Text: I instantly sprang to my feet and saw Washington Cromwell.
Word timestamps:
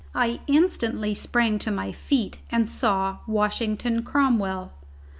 I 0.15 0.39
instantly 0.47 1.13
sprang 1.13 1.59
to 1.59 1.69
my 1.69 1.91
feet 1.91 2.39
and 2.49 2.67
saw 2.67 3.17
Washington 3.27 4.01
Cromwell. 4.01 4.73